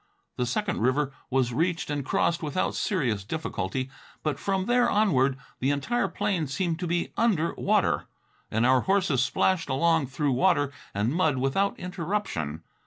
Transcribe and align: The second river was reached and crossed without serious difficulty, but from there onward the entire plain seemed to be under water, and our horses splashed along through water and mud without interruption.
The 0.35 0.47
second 0.47 0.79
river 0.79 1.13
was 1.29 1.53
reached 1.53 1.91
and 1.91 2.03
crossed 2.03 2.41
without 2.41 2.73
serious 2.73 3.23
difficulty, 3.23 3.91
but 4.23 4.39
from 4.39 4.65
there 4.65 4.89
onward 4.89 5.37
the 5.59 5.69
entire 5.69 6.07
plain 6.07 6.47
seemed 6.47 6.79
to 6.79 6.87
be 6.87 7.11
under 7.17 7.53
water, 7.53 8.07
and 8.49 8.65
our 8.65 8.81
horses 8.81 9.21
splashed 9.23 9.69
along 9.69 10.07
through 10.07 10.31
water 10.31 10.71
and 10.95 11.13
mud 11.13 11.37
without 11.37 11.77
interruption. 11.77 12.63